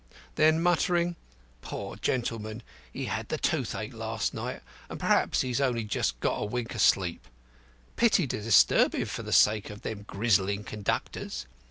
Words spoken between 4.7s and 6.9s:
and p'r'aps he's only just got a wink o'